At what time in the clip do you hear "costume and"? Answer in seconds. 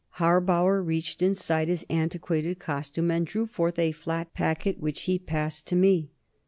2.57-3.27